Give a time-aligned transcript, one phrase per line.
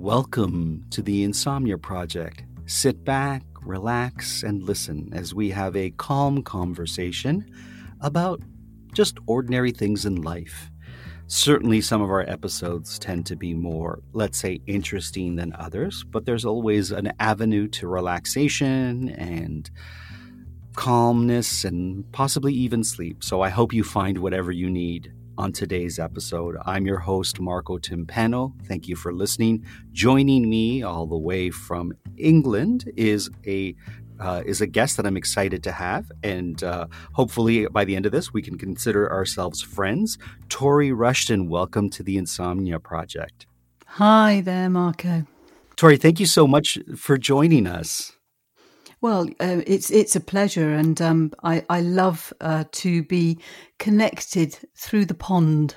[0.00, 2.44] Welcome to the Insomnia Project.
[2.66, 7.44] Sit back, relax, and listen as we have a calm conversation
[8.00, 8.40] about
[8.94, 10.70] just ordinary things in life.
[11.26, 16.26] Certainly, some of our episodes tend to be more, let's say, interesting than others, but
[16.26, 19.68] there's always an avenue to relaxation and
[20.76, 23.24] calmness and possibly even sleep.
[23.24, 26.56] So I hope you find whatever you need on today's episode.
[26.66, 28.52] I'm your host, Marco Timpano.
[28.66, 29.64] Thank you for listening.
[29.92, 33.74] Joining me all the way from England is a
[34.20, 38.04] uh, is a guest that I'm excited to have, and uh, hopefully by the end
[38.04, 40.18] of this, we can consider ourselves friends.
[40.48, 43.46] Tori Rushton, welcome to the Insomnia Project.
[43.86, 45.24] Hi there, Marco.
[45.76, 48.17] Tori, thank you so much for joining us.
[49.00, 53.38] Well, uh, it's it's a pleasure, and um, I I love uh, to be
[53.78, 55.76] connected through the pond.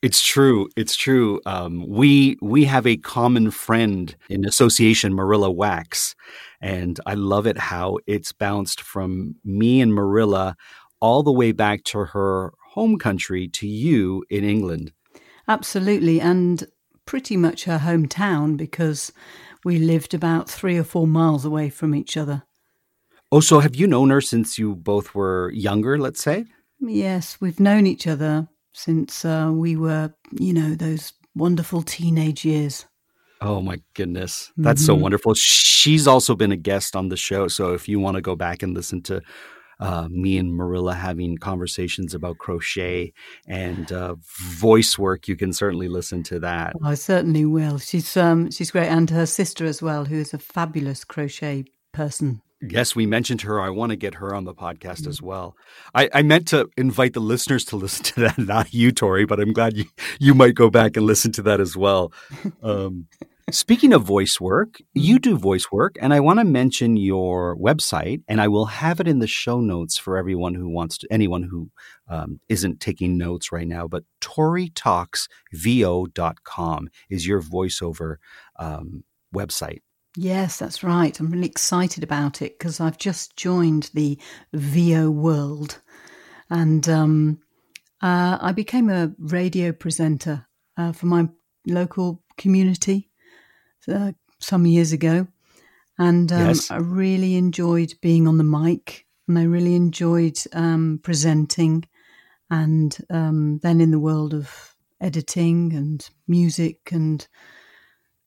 [0.00, 0.68] It's true.
[0.76, 1.40] It's true.
[1.44, 6.14] Um, we we have a common friend in association, Marilla Wex,
[6.60, 10.56] and I love it how it's bounced from me and Marilla
[11.00, 14.92] all the way back to her home country to you in England.
[15.46, 16.66] Absolutely, and
[17.04, 19.12] pretty much her hometown because
[19.68, 22.42] we lived about three or four miles away from each other.
[23.30, 26.46] Oh, so have you known her since you both were younger, let's say?
[26.80, 32.86] Yes, we've known each other since uh, we were, you know, those wonderful teenage years.
[33.42, 34.50] Oh my goodness.
[34.56, 34.86] That's mm-hmm.
[34.86, 35.34] so wonderful.
[35.34, 37.46] She's also been a guest on the show.
[37.46, 39.20] So if you want to go back and listen to
[39.80, 43.12] uh, me and Marilla having conversations about crochet
[43.46, 46.74] and uh, voice work, you can certainly listen to that.
[46.82, 47.78] I certainly will.
[47.78, 52.42] She's um, she's great, and her sister as well, who is a fabulous crochet person.
[52.60, 53.60] Yes, we mentioned her.
[53.60, 55.56] I want to get her on the podcast as well.
[55.94, 59.38] I, I, meant to invite the listeners to listen to that, not you, Tori, but
[59.38, 59.84] I'm glad you,
[60.18, 62.12] you might go back and listen to that as well.
[62.62, 63.06] Um,
[63.50, 65.22] Speaking of voice work, you mm-hmm.
[65.22, 69.08] do voice work, and I want to mention your website, and I will have it
[69.08, 71.70] in the show notes for everyone who wants to, anyone who
[72.08, 73.88] um, not taking notes right now.
[73.88, 78.16] But ToriTalksVO.com is your voiceover
[78.58, 79.04] um,
[79.34, 79.80] website.
[80.14, 81.18] Yes, that's right.
[81.18, 84.18] I'm really excited about it because I've just joined the
[84.52, 85.80] VO world,
[86.50, 87.38] and um,
[88.02, 91.30] uh, I became a radio presenter uh, for my
[91.66, 93.08] local community
[93.88, 95.26] uh, some years ago,
[95.98, 96.70] and um, yes.
[96.70, 101.84] I really enjoyed being on the mic, and I really enjoyed um, presenting,
[102.50, 107.26] and um, then in the world of editing and music, and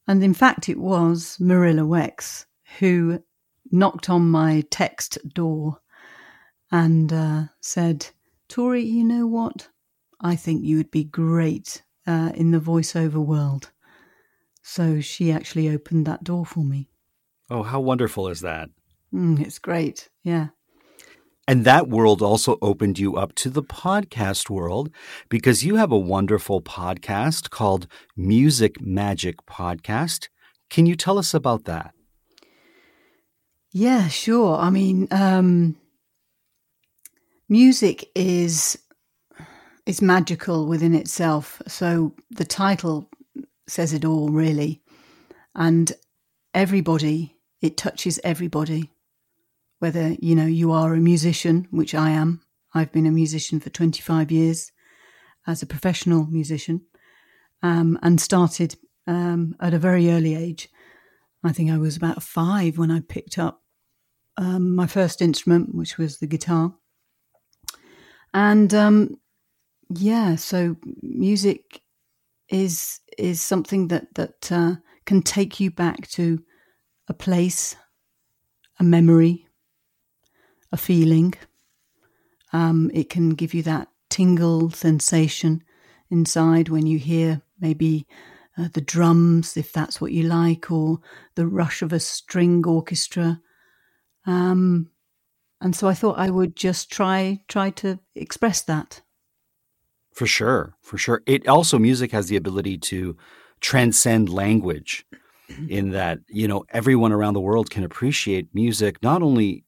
[0.07, 2.45] and in fact, it was Marilla Wex
[2.79, 3.21] who
[3.71, 5.79] knocked on my text door
[6.71, 8.07] and uh, said,
[8.47, 9.69] "Tori, you know what?
[10.19, 13.71] I think you would be great uh, in the voiceover world."
[14.73, 16.87] So she actually opened that door for me.
[17.49, 18.69] Oh, how wonderful is that?
[19.13, 20.07] Mm, it's great.
[20.23, 20.47] Yeah.
[21.45, 24.89] And that world also opened you up to the podcast world
[25.27, 30.29] because you have a wonderful podcast called Music Magic Podcast.
[30.69, 31.93] Can you tell us about that?
[33.73, 34.55] Yeah, sure.
[34.55, 35.75] I mean, um,
[37.49, 38.77] music is
[39.85, 41.61] is magical within itself.
[41.67, 43.09] So the title
[43.67, 44.81] says it all, really.
[45.55, 45.91] And
[46.53, 48.91] everybody, it touches everybody.
[49.79, 52.41] Whether, you know, you are a musician, which I am.
[52.73, 54.71] I've been a musician for 25 years
[55.47, 56.81] as a professional musician
[57.63, 58.75] um, and started
[59.07, 60.69] um, at a very early age.
[61.43, 63.61] I think I was about five when I picked up
[64.37, 66.73] um, my first instrument, which was the guitar.
[68.33, 69.17] And um,
[69.89, 71.81] yeah, so music
[72.51, 74.75] is is something that that uh,
[75.05, 76.43] can take you back to
[77.07, 77.75] a place,
[78.79, 79.47] a memory,
[80.71, 81.33] a feeling.
[82.53, 85.63] Um, it can give you that tingle sensation.
[86.11, 88.05] inside when you hear maybe
[88.57, 90.99] uh, the drums, if that's what you like, or
[91.35, 93.41] the rush of a string orchestra.
[94.25, 94.91] Um,
[95.61, 99.01] and so I thought I would just try try to express that.
[100.21, 101.23] For sure, for sure.
[101.25, 103.17] It also music has the ability to
[103.59, 105.03] transcend language
[105.67, 109.65] in that, you know, everyone around the world can appreciate music not only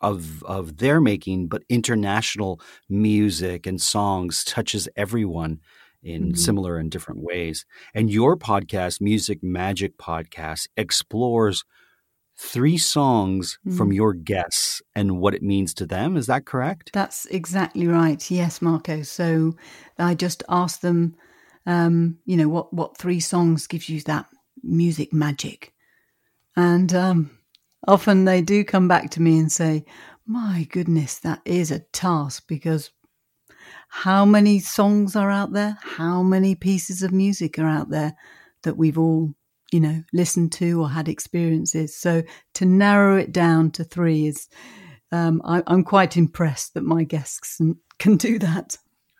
[0.00, 5.60] of of their making, but international music and songs touches everyone
[6.02, 6.34] in mm-hmm.
[6.34, 7.64] similar and different ways.
[7.94, 11.64] And your podcast, Music Magic Podcast, explores
[12.38, 13.76] three songs mm.
[13.76, 16.16] from your guests and what it means to them.
[16.16, 16.90] Is that correct?
[16.92, 18.30] That's exactly right.
[18.30, 19.02] Yes, Marco.
[19.02, 19.56] So
[19.98, 21.16] I just asked them,
[21.66, 24.26] um, you know, what what three songs gives you that
[24.62, 25.72] music magic,
[26.56, 27.30] and um,
[27.86, 29.84] often they do come back to me and say,
[30.26, 32.90] "My goodness, that is a task because."
[33.90, 35.78] How many songs are out there?
[35.80, 38.14] How many pieces of music are out there
[38.62, 39.34] that we've all
[39.72, 41.94] you know, listened to or had experiences.
[41.96, 42.22] So
[42.54, 44.48] to narrow it down to three is,
[45.12, 48.76] um, I, am quite impressed that my guests can, can do that.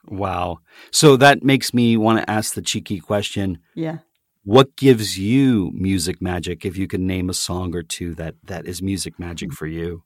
[0.06, 0.60] Wow.
[0.90, 3.58] So that makes me want to ask the cheeky question.
[3.74, 3.98] Yeah.
[4.44, 6.64] What gives you music magic?
[6.64, 10.04] If you can name a song or two that that is music magic for you.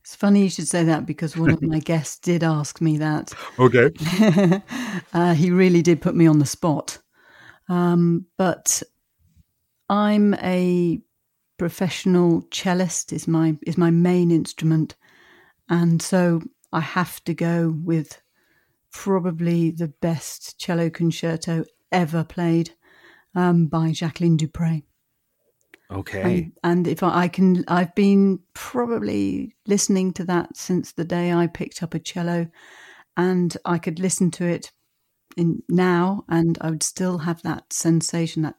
[0.00, 3.34] It's funny you should say that because one of my guests did ask me that.
[3.58, 3.90] Okay.
[5.12, 6.98] uh, he really did put me on the spot.
[7.68, 8.82] Um, but
[9.88, 11.00] I'm a
[11.58, 14.96] professional cellist is my is my main instrument,
[15.68, 16.42] and so
[16.72, 18.20] I have to go with
[18.92, 22.70] probably the best cello concerto ever played
[23.34, 24.82] um, by Jacqueline du Pré.
[25.90, 26.52] Okay.
[26.62, 31.32] And, and if I, I, can, I've been probably listening to that since the day
[31.32, 32.48] I picked up a cello,
[33.16, 34.72] and I could listen to it
[35.36, 38.56] in now, and I would still have that sensation, that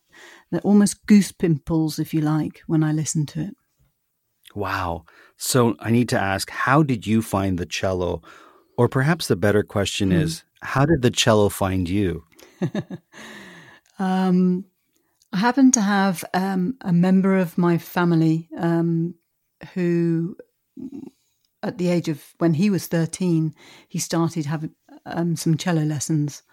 [0.52, 3.54] they're almost goose pimples, if you like, when I listen to it.
[4.56, 5.06] Wow.
[5.38, 8.22] So I need to ask, how did you find the cello?
[8.78, 10.22] Or perhaps the better question mm.
[10.22, 12.24] is, how did the cello find you?
[14.00, 14.66] um,
[15.34, 19.16] I happen to have um, a member of my family um,
[19.74, 20.38] who,
[21.62, 23.54] at the age of when he was 13,
[23.90, 24.74] he started having
[25.06, 26.44] um, some cello lessons.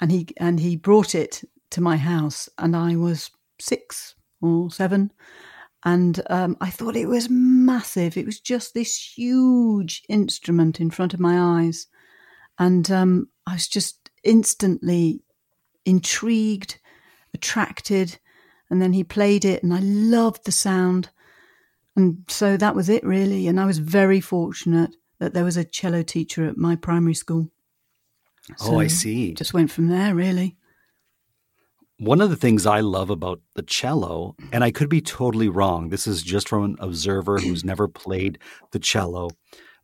[0.00, 5.12] And he and he brought it to my house, and I was six or seven.
[5.84, 8.16] And um, I thought it was massive.
[8.16, 11.86] It was just this huge instrument in front of my eyes.
[12.58, 15.22] And um, I was just instantly
[15.84, 16.80] intrigued,
[17.34, 18.18] attracted.
[18.68, 21.10] And then he played it, and I loved the sound.
[21.94, 23.46] And so that was it, really.
[23.46, 27.50] And I was very fortunate that there was a cello teacher at my primary school.
[28.56, 29.34] So oh, I see.
[29.34, 30.56] Just went from there, really.
[31.98, 35.88] One of the things I love about the cello, and I could be totally wrong,
[35.88, 38.38] this is just from an observer who's never played
[38.72, 39.30] the cello,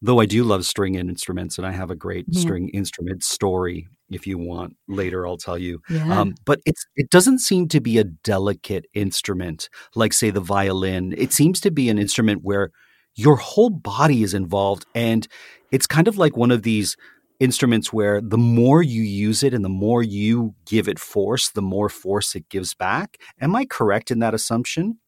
[0.03, 2.41] though I do love string instruments, and I have a great yeah.
[2.41, 3.89] string instrument story.
[4.11, 5.81] If you want later, I'll tell you.
[5.89, 6.21] Yeah.
[6.21, 11.15] Um, but it's it doesn't seem to be a delicate instrument like, say, the violin.
[11.17, 12.73] It seems to be an instrument where
[13.15, 15.27] your whole body is involved, and
[15.71, 16.95] it's kind of like one of these
[17.43, 21.61] instruments where the more you use it and the more you give it force, the
[21.61, 23.19] more force it gives back.
[23.41, 24.99] Am I correct in that assumption?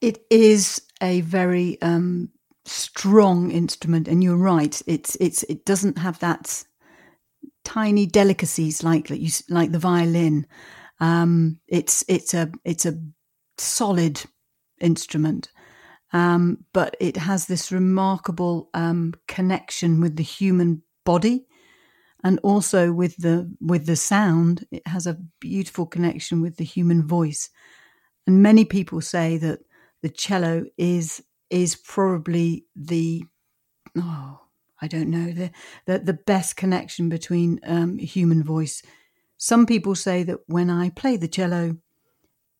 [0.00, 2.30] It is a very um,
[2.64, 4.82] strong instrument, and you're right.
[4.86, 6.64] It's it's it doesn't have that
[7.64, 10.46] tiny delicacies like you like the violin.
[10.98, 13.00] Um, it's it's a it's a
[13.56, 14.20] solid
[14.80, 15.48] instrument.
[16.12, 21.46] Um, but it has this remarkable um, connection with the human body.
[22.22, 27.06] And also with the with the sound it has a beautiful connection with the human
[27.06, 27.48] voice.
[28.26, 29.60] And many people say that
[30.02, 33.24] the cello is is probably the
[33.96, 34.40] oh
[34.82, 35.50] i don't know the
[35.86, 38.82] the, the best connection between um, human voice.
[39.38, 41.76] Some people say that when i play the cello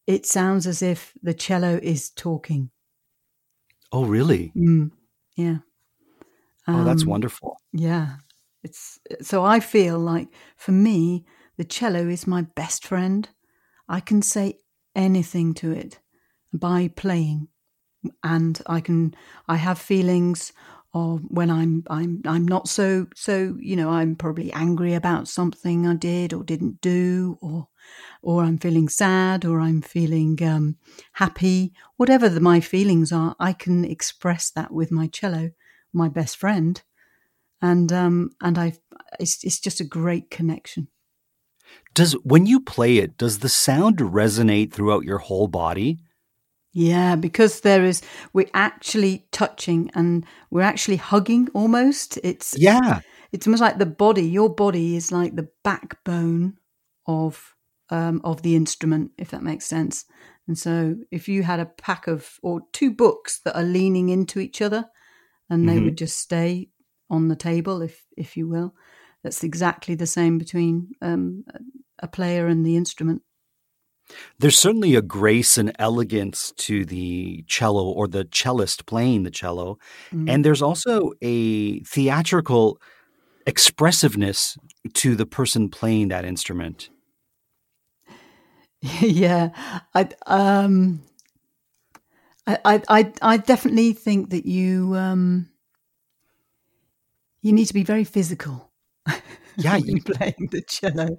[0.06, 2.70] it sounds as if the cello is talking.
[3.90, 4.52] Oh really?
[4.56, 4.92] Mm,
[5.36, 5.58] yeah.
[6.68, 7.56] Oh that's um, wonderful.
[7.72, 8.16] yeah
[8.66, 11.24] it's so I feel like for me,
[11.56, 13.28] the cello is my best friend.
[13.88, 14.58] I can say
[14.94, 16.00] anything to it
[16.52, 17.48] by playing,
[18.22, 19.14] and I can.
[19.48, 20.52] I have feelings
[20.92, 25.86] or when I'm I'm I'm not so so you know I'm probably angry about something
[25.86, 27.68] I did or didn't do or
[28.22, 30.76] or I'm feeling sad or I'm feeling um,
[31.12, 35.50] happy whatever the, my feelings are I can express that with my cello
[35.92, 36.82] my best friend
[37.62, 38.72] and um, and I
[39.20, 40.88] it's it's just a great connection.
[41.94, 45.98] Does when you play it, does the sound resonate throughout your whole body?
[46.72, 48.02] Yeah, because there is
[48.34, 52.18] we're actually touching and we're actually hugging almost.
[52.22, 53.00] It's Yeah.
[53.32, 54.22] it's almost like the body.
[54.28, 56.58] Your body is like the backbone
[57.06, 57.54] of
[57.88, 60.04] um, of the instrument, if that makes sense.
[60.48, 64.38] And so, if you had a pack of or two books that are leaning into
[64.38, 64.86] each other,
[65.48, 65.84] and they Mhm.
[65.84, 66.68] would just stay
[67.10, 68.74] on the table, if if you will,
[69.22, 71.44] that's exactly the same between um,
[71.98, 73.22] a player and the instrument.
[74.38, 79.78] There's certainly a grace and elegance to the cello or the cellist playing the cello.
[80.12, 80.30] Mm.
[80.30, 82.80] And there's also a theatrical
[83.46, 84.56] expressiveness
[84.94, 86.90] to the person playing that instrument.
[89.00, 89.50] yeah,
[89.94, 91.02] I um,
[92.46, 95.48] I, I I I definitely think that you um,
[97.46, 98.72] you need to be very physical.
[99.58, 101.16] Yeah, you, playing the cello.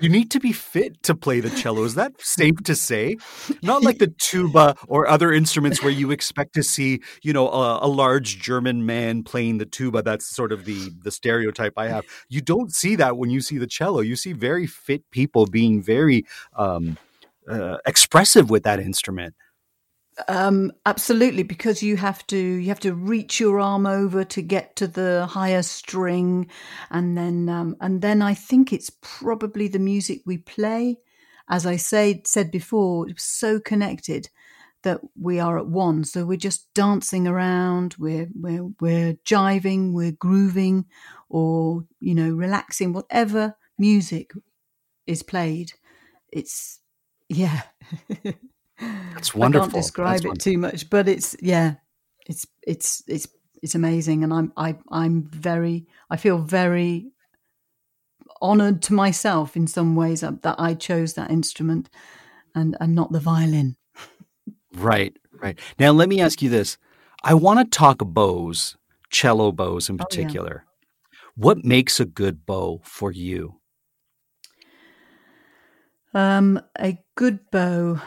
[0.00, 1.84] you need to be fit to play the cello.
[1.84, 3.16] Is that safe to say?
[3.62, 7.86] Not like the tuba or other instruments where you expect to see, you know, a,
[7.86, 10.02] a large German man playing the tuba.
[10.02, 12.04] That's sort of the the stereotype I have.
[12.28, 14.00] You don't see that when you see the cello.
[14.00, 16.24] You see very fit people being very
[16.56, 16.98] um,
[17.48, 19.36] uh, expressive with that instrument.
[20.28, 24.74] Um, absolutely, because you have to you have to reach your arm over to get
[24.76, 26.48] to the higher string,
[26.90, 30.96] and then um, and then I think it's probably the music we play.
[31.50, 34.30] As I say said before, it's so connected
[34.82, 36.04] that we are at one.
[36.04, 40.86] So we're just dancing around, we're we're we're jiving, we're grooving,
[41.28, 42.92] or you know relaxing.
[42.94, 44.32] Whatever music
[45.06, 45.72] is played,
[46.32, 46.80] it's
[47.28, 47.62] yeah.
[48.78, 49.68] That's wonderful.
[49.68, 50.52] I can't describe That's it wonderful.
[50.52, 51.74] too much, but it's yeah,
[52.26, 53.28] it's it's it's
[53.62, 57.12] it's amazing, and I'm I I'm very I feel very
[58.42, 61.88] honored to myself in some ways that I chose that instrument
[62.54, 63.76] and and not the violin.
[64.74, 65.58] Right, right.
[65.78, 66.76] Now let me ask you this.
[67.22, 68.76] I want to talk bows,
[69.10, 70.04] cello bows in Oh, yeah.
[70.04, 70.64] particular.
[71.34, 73.60] What makes a good bow for you?
[76.14, 78.00] Um, a good bow.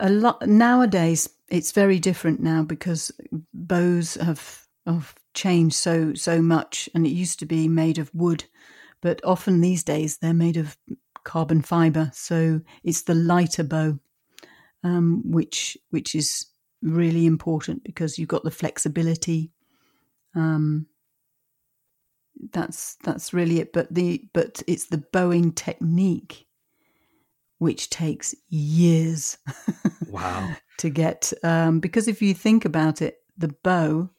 [0.00, 1.28] A lot nowadays.
[1.48, 3.12] It's very different now because
[3.52, 8.44] bows have have changed so so much, and it used to be made of wood,
[9.00, 10.76] but often these days they're made of
[11.24, 12.10] carbon fiber.
[12.12, 13.98] So it's the lighter bow,
[14.82, 16.46] um, which which is
[16.82, 19.50] really important because you've got the flexibility.
[20.34, 20.86] Um,
[22.52, 23.72] that's that's really it.
[23.72, 26.46] But the but it's the bowing technique
[27.64, 29.38] which takes years
[30.10, 30.54] Wow.
[30.78, 34.10] to get um, because if you think about it, the bow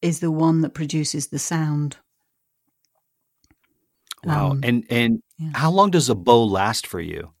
[0.00, 1.96] is the one that produces the sound.
[4.22, 4.52] Wow.
[4.52, 5.50] Um, and and yeah.
[5.54, 7.32] how long does a bow last for you?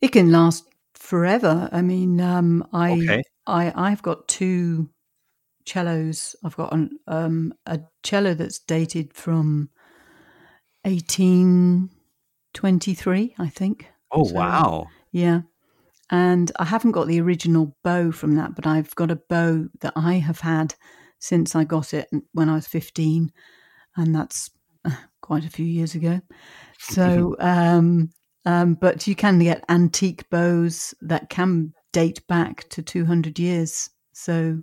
[0.00, 1.68] It can last forever.
[1.70, 3.22] I mean, um, I Okay.
[3.46, 4.88] I I've got two
[5.66, 6.34] cellos.
[6.42, 9.68] I've got an, um, a cello that's dated from
[10.86, 11.90] eighteen
[12.54, 13.91] twenty three, I think.
[14.12, 14.86] Oh So- wow.
[15.12, 15.42] Yeah.
[16.10, 19.94] And I haven't got the original bow from that, but I've got a bow that
[19.96, 20.74] I have had
[21.18, 23.32] since I got it when I was 15.
[23.96, 24.50] And that's
[24.84, 24.90] uh,
[25.22, 26.20] quite a few years ago.
[26.78, 28.10] So, um,
[28.44, 33.88] um, but you can get antique bows that can date back to 200 years.
[34.12, 34.62] So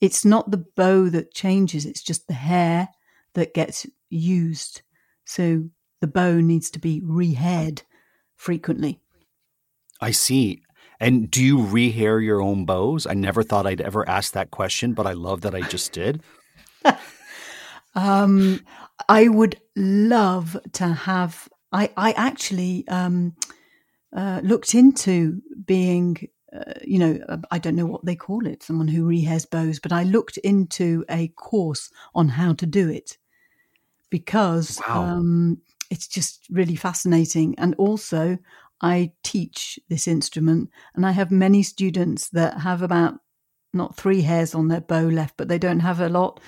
[0.00, 2.88] it's not the bow that changes, it's just the hair
[3.34, 4.82] that gets used.
[5.26, 5.64] So
[6.00, 7.82] the bow needs to be rehaired
[8.38, 9.00] frequently.
[10.00, 10.62] I see.
[10.98, 13.06] And do you rehair your own bows?
[13.06, 16.22] I never thought I'd ever ask that question, but I love that I just did.
[17.94, 18.60] Um,
[19.08, 21.48] I would love to have.
[21.72, 23.34] I I actually um,
[24.14, 26.28] uh, looked into being.
[26.54, 29.80] Uh, you know, uh, I don't know what they call it, someone who rehairs bows,
[29.80, 33.18] but I looked into a course on how to do it
[34.10, 35.02] because Wow.
[35.02, 35.58] um,
[35.90, 37.54] it's just really fascinating.
[37.58, 38.38] And also,
[38.80, 43.14] I teach this instrument, and I have many students that have about
[43.72, 46.40] not three hairs on their bow left, but they don't have a lot.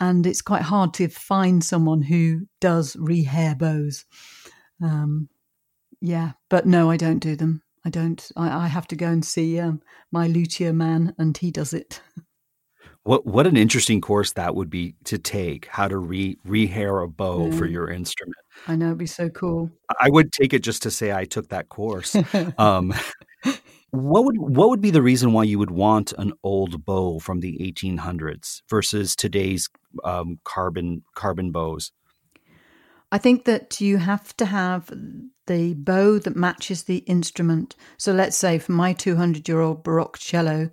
[0.00, 4.04] And it's quite hard to find someone who does rehair bows.
[4.82, 5.28] Um,
[6.00, 7.62] yeah, but no, I don't do them.
[7.84, 8.30] I don't.
[8.36, 12.00] I, I have to go and see um, my luthier man, and he does it.
[13.04, 17.08] What what an interesting course that would be to take, how to re rehair a
[17.08, 18.36] bow for your instrument.
[18.66, 19.70] I know it'd be so cool.
[20.00, 22.16] I would take it just to say I took that course.
[22.58, 22.94] Um,
[23.90, 27.40] what would what would be the reason why you would want an old bow from
[27.40, 29.68] the 1800s versus today's
[30.04, 31.92] um, carbon carbon bows?
[33.10, 34.90] I think that you have to have
[35.46, 37.76] the bow that matches the instrument.
[37.98, 40.70] So let's say for my 200 year old Baroque cello,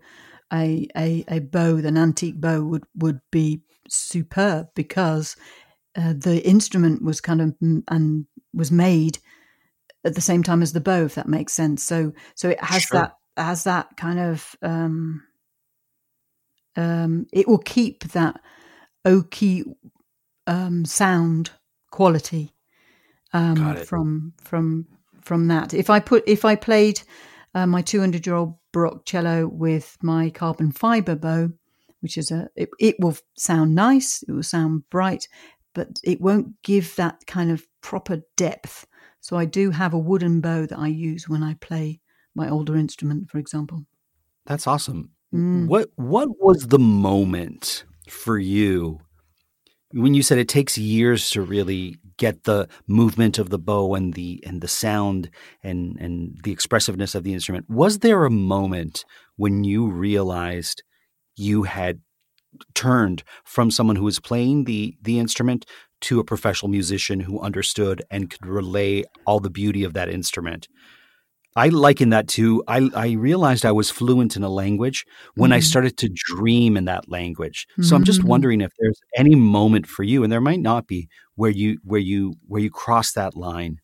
[0.52, 5.36] a, a, a bow, an antique bow would, would be superb because
[6.00, 9.20] uh, the instrument was kind of and was made
[10.06, 11.84] at the same time as the bow, if that makes sense.
[11.84, 13.02] So so it has sure.
[13.02, 15.24] that has that kind of um,
[16.76, 18.40] um, it will keep that
[19.06, 19.64] oaky
[20.48, 21.52] um, sound
[21.92, 22.54] quality
[23.34, 24.88] um, from from
[25.22, 25.74] from that.
[25.74, 27.02] If I put if I played
[27.54, 31.50] uh, my 200 year old Baroque cello with my carbon fiber bow,
[32.00, 35.28] which is a it, it will sound nice, it will sound bright,
[35.74, 38.86] but it won't give that kind of proper depth.
[39.22, 42.02] So I do have a wooden bow that I use when I play
[42.36, 43.86] my older instrument, for example.
[44.46, 45.12] That's awesome.
[45.34, 45.68] Mm.
[45.68, 49.00] What what was the moment for you
[49.92, 54.14] when you said it takes years to really get the movement of the bow and
[54.14, 55.30] the and the sound
[55.64, 60.84] and and the expressiveness of the instrument was there a moment when you realized
[61.36, 62.02] you had
[62.74, 65.66] turned from someone who was playing the the instrument
[66.02, 70.68] to a professional musician who understood and could relay all the beauty of that instrument
[71.56, 75.58] I liken that to I, I realized I was fluent in a language when mm-hmm.
[75.58, 77.68] I started to dream in that language.
[77.76, 77.96] So mm-hmm.
[77.96, 78.30] I'm just mm-hmm.
[78.30, 82.00] wondering if there's any moment for you, and there might not be, where you where
[82.00, 83.80] you where you cross that line.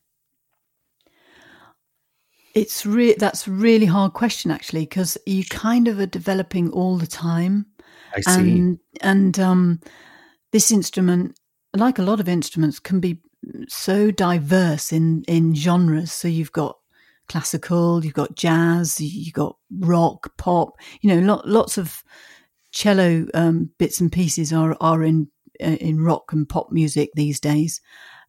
[2.54, 7.06] It's re- that's really hard question actually because you kind of are developing all the
[7.06, 7.66] time.
[8.16, 8.58] I see.
[8.58, 9.80] And, and um,
[10.52, 11.38] this instrument,
[11.74, 13.20] like a lot of instruments, can be
[13.68, 16.12] so diverse in in genres.
[16.12, 16.76] So you've got
[17.28, 22.02] classical, you've got jazz, you've got rock, pop, you know, lot, lots of
[22.72, 25.28] cello um, bits and pieces are, are in,
[25.62, 27.80] uh, in rock and pop music these days.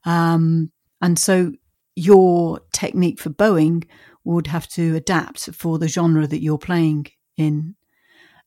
[0.05, 1.53] Um, and so
[1.95, 3.83] your technique for bowing
[4.23, 7.07] would have to adapt for the genre that you're playing
[7.37, 7.75] in.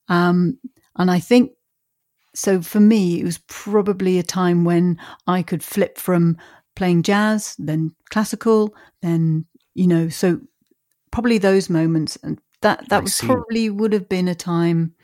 [0.07, 0.59] Um,
[0.97, 1.51] and I think
[2.33, 6.37] so for me, it was probably a time when I could flip from
[6.75, 10.39] playing jazz, then classical, then you know, so
[11.11, 14.95] probably those moments, and that that was probably would have been a time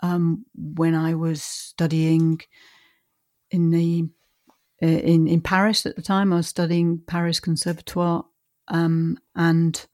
[0.00, 2.40] um, when I was studying
[3.50, 4.08] in the
[4.82, 6.32] uh, in in Paris at the time.
[6.32, 8.24] I was studying Paris Conservatoire,
[8.68, 9.86] um, and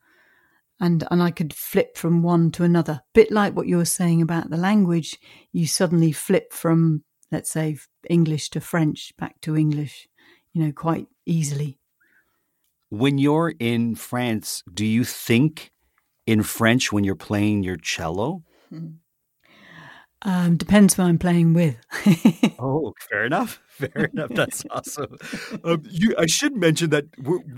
[0.84, 3.00] and and I could flip from one to another.
[3.14, 5.18] Bit like what you were saying about the language,
[5.52, 10.06] you suddenly flip from let's say English to French back to English,
[10.52, 11.78] you know, quite easily
[12.98, 15.72] when you're in France, do you think
[16.26, 18.42] in French when you're playing your cello?
[18.70, 18.88] Hmm.
[20.26, 21.76] Um, depends who I'm playing with.
[22.58, 23.60] oh, fair enough.
[23.74, 24.30] Fair enough.
[24.34, 25.18] That's awesome.
[25.64, 27.06] Um, you, I should mention that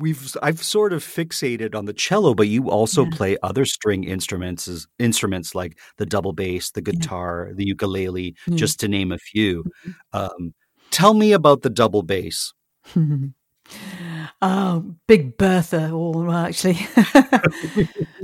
[0.00, 3.10] we have I've sort of fixated on the cello, but you also yeah.
[3.12, 7.54] play other string instruments, instruments like the double bass, the guitar, yeah.
[7.56, 8.56] the ukulele, mm.
[8.56, 9.62] just to name a few.
[9.62, 10.18] Mm-hmm.
[10.18, 10.54] Um,
[10.90, 12.54] tell me about the double bass.
[14.40, 16.78] Oh, Big Bertha, or actually,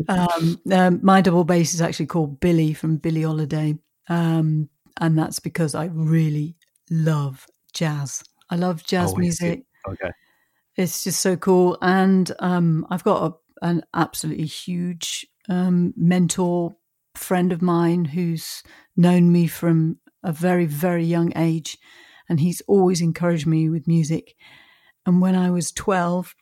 [0.09, 3.77] um, um, my double bass is actually called Billy from Billie Holiday,
[4.09, 4.69] um,
[5.01, 6.57] and that's because I really
[6.91, 8.23] love jazz.
[8.51, 9.63] I love jazz oh, music.
[9.89, 10.11] Okay,
[10.77, 16.75] it's just so cool, and um, I've got a, an absolutely huge um, mentor
[17.15, 18.63] friend of mine who's
[18.97, 21.79] known me from a very very young age,
[22.29, 24.35] and he's always encouraged me with music
[25.07, 26.35] and when I was 12,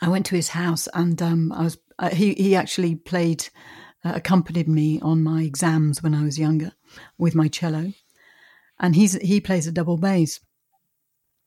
[0.00, 3.48] I went to his house and um, I was uh, he he actually played
[4.04, 6.72] uh, accompanied me on my exams when I was younger
[7.18, 7.92] with my cello,
[8.78, 10.40] and he's he plays a double bass.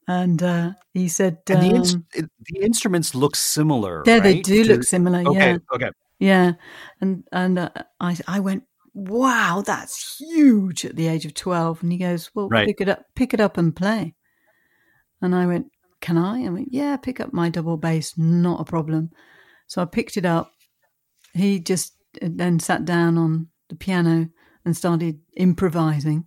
[0.10, 4.04] And uh, he said and the, um, the, instruments look similar.
[4.06, 4.24] Yeah, right?
[4.24, 5.20] they do to, look similar.
[5.20, 5.58] Okay, yeah.
[5.74, 6.54] okay, yeah.
[7.02, 11.84] And and uh, I I went, wow, that's huge at the age of twelve.
[11.84, 12.68] And he goes, well, right.
[12.68, 14.16] pick it up, pick it up and play.
[15.22, 16.46] And I went, can I?
[16.46, 19.12] I went, yeah, pick up my double bass, not a problem.
[19.68, 20.52] So I picked it up.
[21.34, 24.30] He just then sat down on the piano
[24.66, 26.26] and started improvising.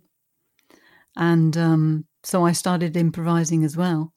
[1.15, 4.13] And um, so I started improvising as well.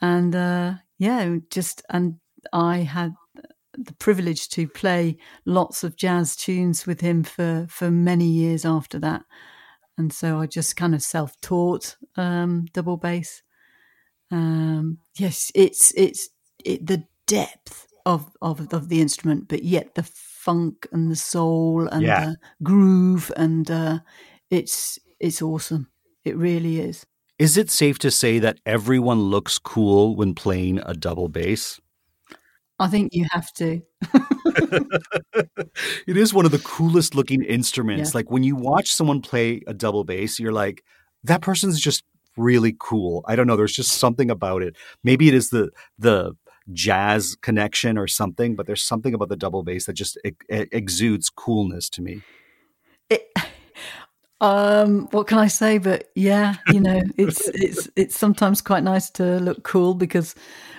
[0.00, 2.16] And uh, yeah, just, and
[2.52, 3.14] I had
[3.76, 8.98] the privilege to play lots of jazz tunes with him for, for many years after
[9.00, 9.22] that.
[9.96, 13.42] And so I just kind of self taught um, double bass
[14.30, 16.28] um, yes, it's it's
[16.64, 20.02] it, the depth of, of of the instrument, but yet the
[20.48, 22.24] funk and the soul and yeah.
[22.24, 23.98] the groove, and uh,
[24.50, 25.90] it's it's awesome.
[26.24, 27.04] It really is.
[27.38, 31.78] is it safe to say that everyone looks cool when playing a double bass?
[32.78, 33.82] I think you have to.
[36.06, 38.10] it is one of the coolest looking instruments.
[38.10, 38.18] Yeah.
[38.18, 40.82] Like when you watch someone play a double bass, you're like,
[41.24, 42.04] that person's just
[42.38, 43.22] really cool.
[43.26, 43.56] I don't know.
[43.56, 44.76] There's just something about it.
[45.04, 46.32] Maybe it is the the
[46.72, 51.88] jazz connection or something, but there's something about the double bass that just exudes coolness
[51.90, 52.22] to me.
[53.10, 53.30] It,
[54.40, 55.78] um, what can I say?
[55.78, 60.34] But yeah, you know, it's it's it's sometimes quite nice to look cool because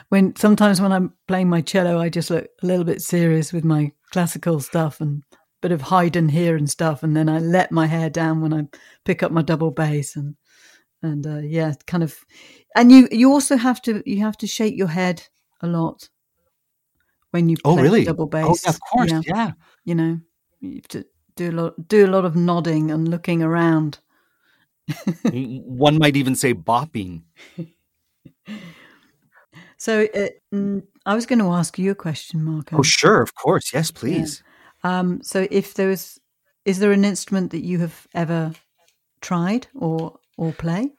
[0.09, 3.63] when sometimes when I'm playing my cello, I just look a little bit serious with
[3.63, 5.23] my classical stuff and
[5.61, 8.67] bit of Haydn here and stuff, and then I let my hair down when I
[9.05, 10.35] pick up my double bass and
[11.01, 12.17] and uh, yeah, kind of.
[12.75, 15.27] And you you also have to you have to shake your head
[15.61, 16.09] a lot
[17.31, 18.05] when you play Oh, really?
[18.05, 18.45] double bass.
[18.47, 19.11] Oh, yeah, of course.
[19.11, 19.51] Yeah, Yeah.
[19.85, 20.19] you know,
[20.61, 23.99] you have to do a lot do a lot of nodding and looking around.
[25.31, 27.23] One might even say bopping.
[29.77, 32.77] So uh, I was going to ask you a question, Marco.
[32.77, 33.21] Oh, sure.
[33.21, 33.73] Of course.
[33.73, 34.43] Yes, please.
[34.83, 36.19] Um, so if there was,
[36.65, 38.51] is there an instrument that you have ever
[39.21, 40.91] tried or or play?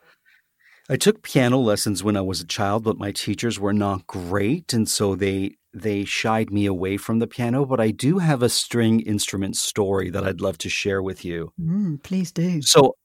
[0.90, 4.72] I took piano lessons when I was a child, but my teachers were not great,
[4.72, 7.64] and so they they shied me away from the piano.
[7.64, 11.52] But I do have a string instrument story that I'd love to share with you.
[11.60, 12.60] Mm, please do.
[12.62, 12.96] So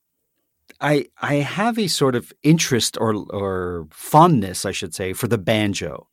[0.81, 5.37] I I have a sort of interest or or fondness, I should say, for the
[5.37, 6.07] banjo.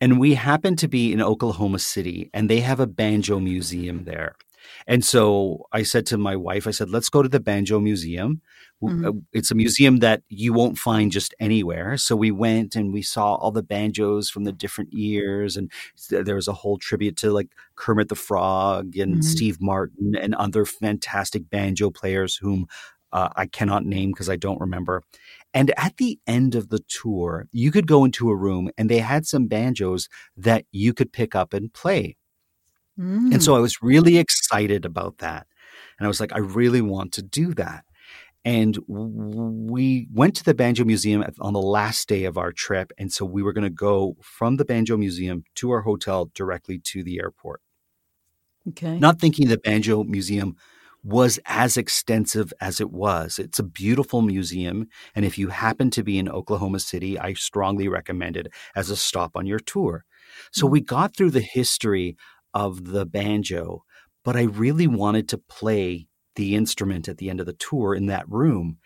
[0.00, 4.36] And we happen to be in Oklahoma City and they have a banjo museum there.
[4.86, 8.40] And so I said to my wife, I said, let's go to the banjo museum.
[8.82, 9.06] Mhm.
[9.06, 11.96] uh, It's a museum that you won't find just anywhere.
[11.98, 15.56] So we went and we saw all the banjos from the different years.
[15.56, 15.70] And
[16.08, 19.24] there was a whole tribute to like Kermit the Frog and Mhm.
[19.24, 22.66] Steve Martin and other fantastic banjo players whom
[23.12, 25.02] uh, I cannot name because I don't remember.
[25.52, 29.00] And at the end of the tour, you could go into a room and they
[29.00, 32.16] had some banjos that you could pick up and play.
[33.00, 33.32] Mm.
[33.32, 35.46] And so I was really excited about that.
[35.98, 37.84] And I was like, I really want to do that.
[38.44, 42.92] And we went to the Banjo Museum on the last day of our trip.
[42.98, 46.78] And so we were going to go from the Banjo Museum to our hotel directly
[46.86, 47.60] to the airport.
[48.68, 48.98] okay.
[48.98, 50.56] Not thinking the Banjo Museum
[51.02, 53.38] was as extensive as it was.
[53.38, 54.86] It's a beautiful museum.
[55.14, 58.96] And if you happen to be in Oklahoma City, I strongly recommend it as a
[58.96, 60.04] stop on your tour.
[60.52, 60.70] So Mhm.
[60.70, 62.16] we got through the history
[62.54, 63.84] of the banjo,
[64.24, 68.06] but I really wanted to play the instrument at the end of the tour in
[68.06, 68.78] that room.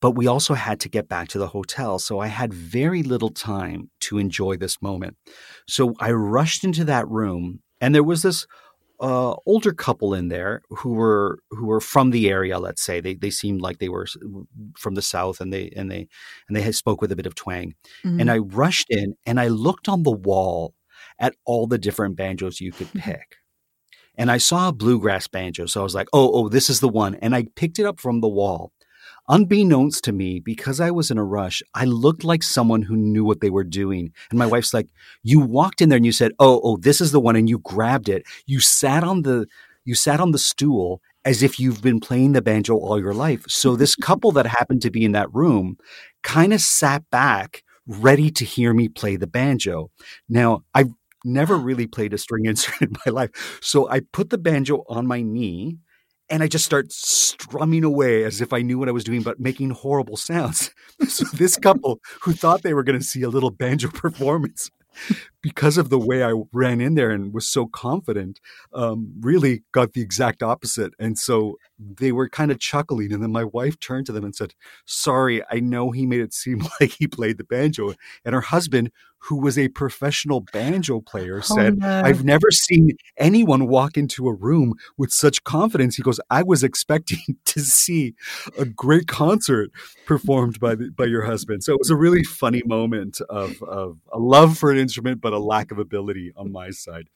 [0.00, 1.98] But we also had to get back to the hotel.
[1.98, 5.16] So I had very little time to enjoy this moment.
[5.66, 8.46] So I rushed into that room, and there was this
[9.00, 12.58] uh, older couple in there who were who were from the area.
[12.58, 14.06] Let's say they they seemed like they were
[14.78, 16.08] from the south, and they and they
[16.48, 17.74] and they had spoke with a bit of twang.
[18.04, 18.20] Mhm.
[18.20, 20.74] And I rushed in, and I looked on the wall
[21.18, 23.10] at all the different banjos you could mm-hmm.
[23.10, 23.36] pick.
[24.18, 26.88] And I saw a bluegrass banjo, so I was like, "Oh, oh, this is the
[26.88, 28.72] one." And I picked it up from the wall.
[29.28, 33.24] Unbeknownst to me, because I was in a rush, I looked like someone who knew
[33.24, 34.12] what they were doing.
[34.30, 34.88] And my wife's like,
[35.22, 37.58] "You walked in there and you said, "Oh, oh, this is the one," and you
[37.58, 38.24] grabbed it.
[38.46, 39.46] You sat on the
[39.84, 43.44] you sat on the stool as if you've been playing the banjo all your life.
[43.48, 45.76] So this couple that happened to be in that room
[46.22, 49.90] kind of sat back, ready to hear me play the banjo.
[50.28, 50.92] Now, I've
[51.26, 55.06] never really played a string instrument in my life, so I put the banjo on
[55.06, 55.78] my knee
[56.28, 59.38] and I just start strumming away as if I knew what I was doing, but
[59.38, 60.70] making horrible sounds.
[61.08, 64.70] So this couple who thought they were going to see a little banjo performance
[65.46, 68.40] because of the way I ran in there and was so confident,
[68.74, 70.92] um, really got the exact opposite.
[70.98, 73.12] And so they were kind of chuckling.
[73.12, 74.54] And then my wife turned to them and said,
[74.86, 77.94] Sorry, I know he made it seem like he played the banjo.
[78.24, 82.02] And her husband, who was a professional banjo player, Oh, said, no.
[82.04, 85.96] I've never seen anyone walk into a room with such confidence.
[85.96, 88.14] He goes, I was expecting to see
[88.58, 89.70] a great concert
[90.06, 91.64] performed by the, by your husband.
[91.64, 95.32] So it was a really funny moment of, of a love for an instrument, but
[95.36, 97.08] a lack of ability on my side.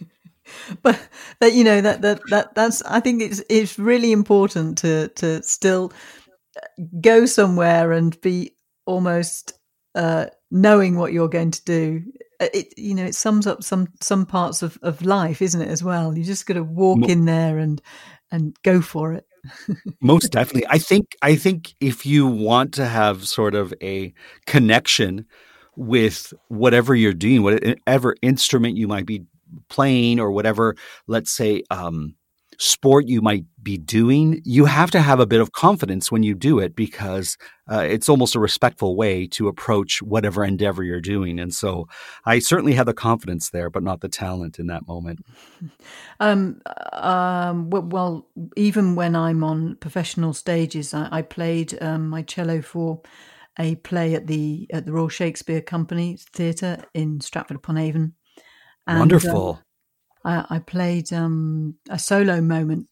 [0.82, 1.08] but
[1.40, 5.42] that you know that that that that's I think it's it's really important to to
[5.42, 5.92] still
[7.00, 8.56] go somewhere and be
[8.86, 9.52] almost
[9.94, 12.02] uh, knowing what you're going to do.
[12.40, 15.68] Uh, It you know it sums up some some parts of of life, isn't it?
[15.68, 17.80] As well, you just got to walk Mo- in there and
[18.30, 19.26] and go for it.
[20.00, 20.66] Most definitely.
[20.68, 24.12] I think I think if you want to have sort of a
[24.46, 25.26] connection
[25.76, 29.24] with whatever you're doing, whatever instrument you might be
[29.68, 30.74] playing or whatever,
[31.06, 32.14] let's say um
[32.58, 36.34] sport you might be doing, you have to have a bit of confidence when you
[36.34, 37.36] do it because
[37.70, 41.38] uh, it's almost a respectful way to approach whatever endeavor you're doing.
[41.38, 41.88] And so
[42.24, 45.24] I certainly had the confidence there, but not the talent in that moment.
[46.18, 46.62] Um,
[46.94, 53.02] um, well, even when I'm on professional stages, I, I played um, my cello for
[53.58, 58.14] a play at the at the Royal Shakespeare Company Theatre in Stratford upon Avon.
[58.86, 59.60] And, Wonderful.
[60.24, 62.88] Uh, I, I, played um, a solo moment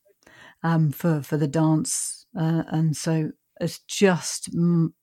[0.62, 4.94] um, for for the dance, uh, and so it's just m-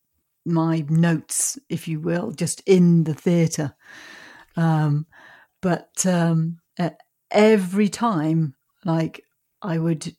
[0.46, 3.76] my notes, if you will, just in the theatre.
[4.58, 5.06] Um,
[5.62, 6.58] but um,
[7.32, 9.24] every time, like
[9.62, 10.16] I would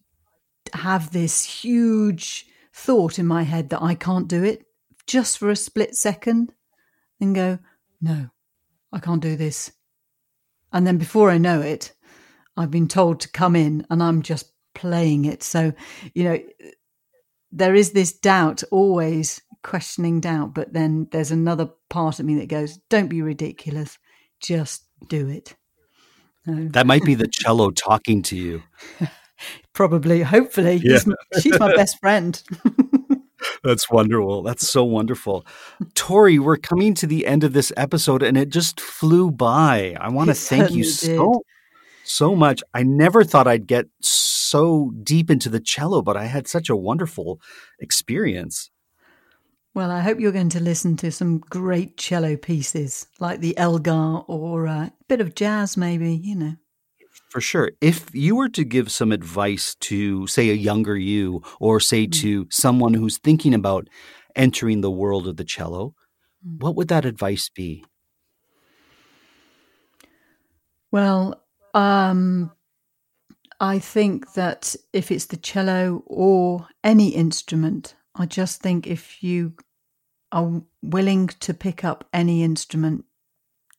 [0.74, 4.64] have this huge thought in my head that I can't do it,
[5.12, 6.54] just for a split second,
[7.20, 7.58] and go,
[8.00, 8.30] no,
[8.90, 9.70] I can't do this.
[10.72, 11.92] And then before I know it,
[12.56, 15.42] I've been told to come in and I'm just playing it.
[15.42, 15.74] So,
[16.14, 16.38] you know,
[17.50, 22.48] there is this doubt, always questioning doubt, but then there's another part of me that
[22.48, 23.98] goes, don't be ridiculous,
[24.40, 25.54] just do it.
[26.44, 28.62] That might be the cello talking to you.
[29.74, 30.80] Probably, hopefully.
[30.82, 30.98] Yeah.
[31.40, 32.42] she's my best friend.
[33.62, 34.42] That's wonderful.
[34.42, 35.46] That's so wonderful.
[35.94, 39.96] Tori, we're coming to the end of this episode and it just flew by.
[40.00, 41.42] I want to thank you so
[42.04, 42.62] so much.
[42.74, 46.76] I never thought I'd get so deep into the cello, but I had such a
[46.76, 47.40] wonderful
[47.78, 48.70] experience.
[49.74, 54.22] Well, I hope you're going to listen to some great cello pieces like the Elgar
[54.26, 56.56] or a bit of jazz, maybe, you know.
[57.32, 57.70] For sure.
[57.80, 62.12] If you were to give some advice to, say, a younger you, or say mm.
[62.20, 63.88] to someone who's thinking about
[64.36, 65.94] entering the world of the cello,
[66.46, 66.60] mm.
[66.60, 67.86] what would that advice be?
[70.90, 71.42] Well,
[71.72, 72.52] um,
[73.58, 79.54] I think that if it's the cello or any instrument, I just think if you
[80.32, 83.06] are willing to pick up any instrument,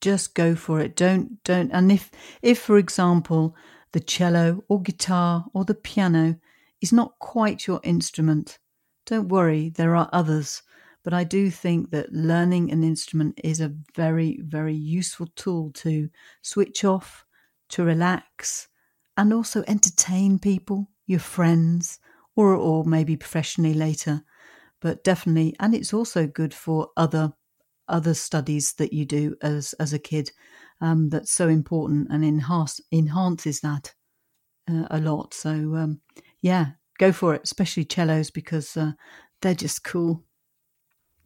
[0.03, 0.97] just go for it.
[0.97, 2.11] Don't don't and if
[2.41, 3.55] if for example
[3.93, 6.35] the cello or guitar or the piano
[6.81, 8.59] is not quite your instrument,
[9.05, 10.61] don't worry, there are others.
[11.03, 16.09] But I do think that learning an instrument is a very, very useful tool to
[16.41, 17.25] switch off,
[17.69, 18.67] to relax,
[19.15, 21.99] and also entertain people, your friends,
[22.35, 24.23] or or maybe professionally later.
[24.81, 27.33] But definitely, and it's also good for other
[27.87, 30.31] other studies that you do as as a kid
[30.81, 33.93] um, that's so important and enhance, enhances that
[34.69, 35.33] uh, a lot.
[35.33, 36.01] So um,
[36.41, 38.91] yeah, go for it, especially cellos because uh,
[39.41, 40.23] they're just cool.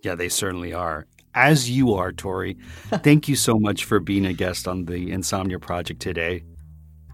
[0.04, 1.08] Yeah, they certainly are.
[1.34, 2.58] As you are, Tori.
[3.04, 6.44] Thank you so much for being a guest on the Insomnia Project today.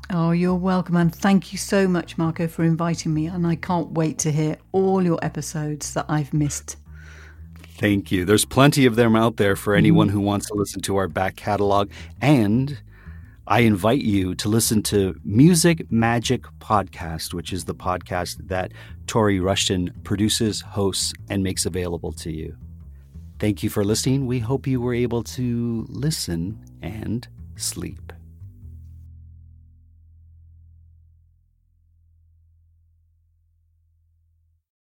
[0.10, 0.98] Oh, you're welcome.
[0.98, 3.28] And thank you so much, Marco, for inviting me.
[3.28, 6.76] And I can't wait to hear all your episodes that I've missed.
[7.78, 8.24] Thank you.
[8.24, 10.18] There's plenty of them out there for anyone mm-hmm.
[10.18, 11.90] who wants to listen to our back catalog.
[12.22, 12.80] And
[13.48, 18.72] I invite you to listen to Music Magic Podcast, which is the podcast that
[19.08, 22.56] Tori Rushton produces, hosts, and makes available to you.
[23.40, 24.28] Thank you for listening.
[24.28, 28.13] We hope you were able to listen and sleep.